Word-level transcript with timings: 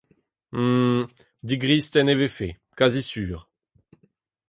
Hum! 0.53 1.01
digristen 1.47 2.07
e 2.13 2.15
vefe, 2.19 2.49
kazi 2.77 3.03
sur. 3.11 3.39